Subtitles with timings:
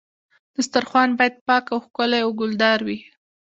[0.55, 2.97] دسترخوان باید پاک او ښکلی او ګلدار وي.